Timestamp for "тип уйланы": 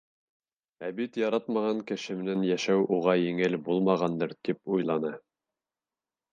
4.49-5.17